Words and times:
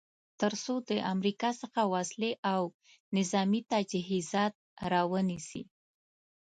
تر 0.41 0.53
څو 0.63 0.75
د 0.89 0.91
امریکا 1.13 1.49
څخه 1.61 1.81
وسلې 1.93 2.31
او 2.53 2.61
نظامې 3.17 3.61
تجهیزات 3.71 4.53
را 4.91 5.01
ونیسي. 5.11 5.63